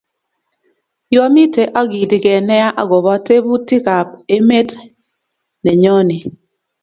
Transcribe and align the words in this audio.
Yuamitee 1.13 1.71
akilikei 1.79 2.41
nea 2.47 2.67
akoba 2.81 3.13
tebutik 3.27 3.85
ab 3.97 4.07
emet 4.35 4.69
nenyoni 5.63 6.17